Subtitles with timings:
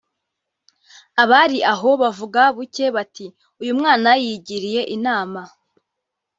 [1.21, 3.25] Abari aho bavuga buke bati
[3.61, 5.41] "Uyu mwana yigiriye inama